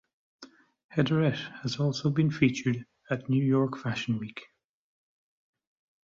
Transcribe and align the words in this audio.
Heatherette 0.95 1.51
has 1.61 1.77
also 1.79 2.09
been 2.09 2.31
featured 2.31 2.87
at 3.11 3.29
New 3.29 3.45
York 3.45 3.77
Fashion 3.77 4.17
Week. 4.17 4.47